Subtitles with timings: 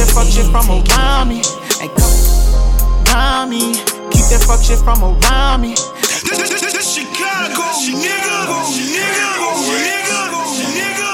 [0.00, 1.42] that fuck shit from around me.
[1.80, 2.14] Ain't come
[3.12, 3.74] around me.
[4.10, 5.76] Keep that fuck shit from around me.
[6.80, 10.20] Chicago, nigga, nigga,
[10.74, 11.10] nigga,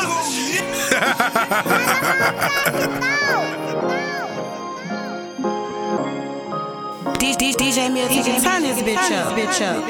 [7.56, 9.84] DJ Milton, turn this bitch up, bitch up.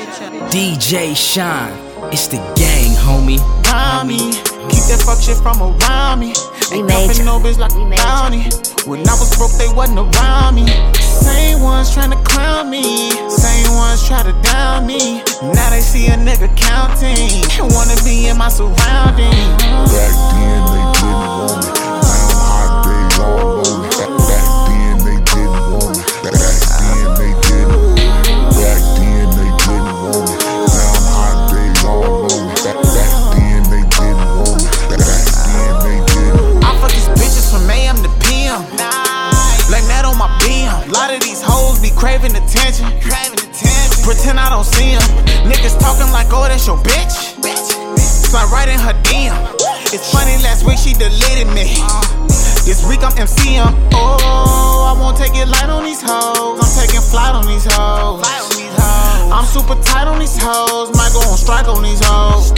[0.50, 1.72] DJ Shine,
[2.12, 3.55] it's the gang, homie.
[5.07, 6.34] Fuck shit from around me.
[6.73, 8.43] Ain't nothing no bitch like we bounty.
[8.91, 10.66] When I was broke, they wasn't around me.
[10.98, 13.12] Same ones trying to clown me.
[13.30, 15.23] Same ones try to down me.
[15.42, 17.46] Now they see a nigga counting.
[17.70, 19.62] Wanna be in my surroundings.
[19.95, 21.66] Back then they didn't want me.
[42.18, 42.86] Craving attention.
[43.04, 44.00] Craving attention.
[44.00, 45.04] Pretend I don't see them.
[45.45, 47.36] Niggas talking like, oh, that's your bitch.
[48.00, 49.36] Slide right in her DM.
[49.92, 51.76] It's funny, last week she deleted me.
[52.64, 53.68] This week I'm MCM.
[53.92, 56.56] Oh, I won't take it light on these hoes.
[56.56, 58.24] I'm taking flight on these hoes.
[59.28, 60.96] I'm super tight on these hoes.
[60.96, 62.52] Might go on strike on these hoes.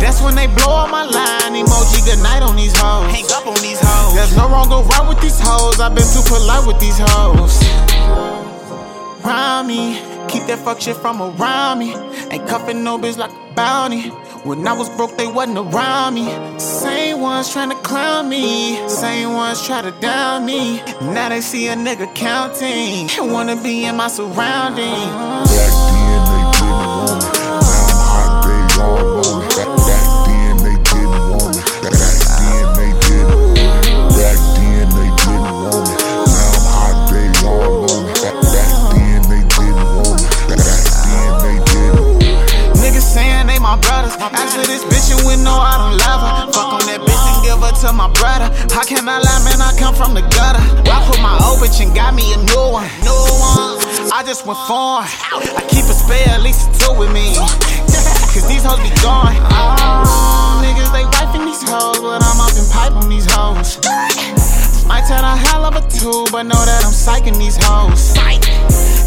[0.00, 1.52] That's when they blow up my line.
[1.52, 3.12] Emoji good night on these hoes.
[3.12, 4.14] Hang up on these hoes.
[4.16, 5.78] There's no wrong go right with these hoes.
[5.78, 8.45] I've been too polite with these hoes.
[10.46, 11.92] Keep that fuck shit from around me.
[12.30, 14.10] Ain't cuffing no bitch like a bounty.
[14.44, 16.28] When I was broke, they wasn't around me.
[16.60, 18.76] Same ones trying to clown me.
[18.88, 20.76] Same ones try to down me.
[21.00, 23.08] Now they see a nigga counting.
[23.32, 26.05] Wanna be in my surroundings.
[43.96, 44.16] Brothers.
[44.20, 46.52] After this bitch, you would know I don't love her.
[46.52, 48.52] Fuck on that bitch and give her to my brother.
[48.72, 49.60] How can I lie, man?
[49.60, 50.60] I come from the gutter.
[50.84, 52.88] I put my old bitch and got me a new one.
[53.00, 53.80] New one.
[54.12, 55.08] I just went foreign.
[55.32, 57.36] I keep a spare, at least two with me.
[58.36, 59.32] Cause these hoes be gone.
[59.48, 63.80] Oh, niggas, they wifing these hoes, but I'm up pipe on these hoes.
[64.84, 68.12] Might tell a hell of a two, but know that I'm psyching these hoes.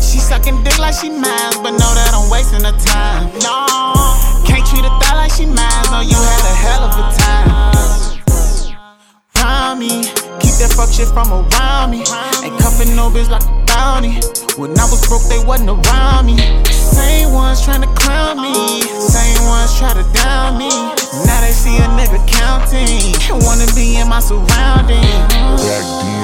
[0.02, 3.30] She sucking dick like she mad, but know that I'm wasting her time.
[3.46, 3.70] No,
[5.36, 7.50] she mad, know you had a hell of a time.
[9.36, 10.04] Round me,
[10.40, 12.04] keep that fuck shit from around me.
[12.44, 14.20] Ain't cuffing no bitch like a bounty.
[14.58, 16.38] When I was broke, they wasn't around me.
[16.66, 20.70] Same ones trying to clown me, same ones try to down me.
[21.26, 26.19] Now they see a nigga counting, wanna be in my surroundings.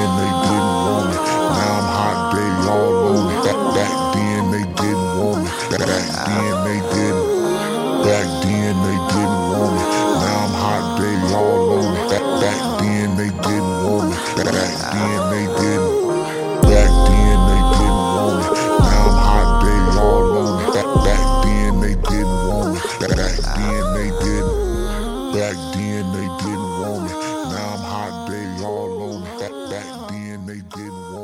[30.70, 31.15] Didn't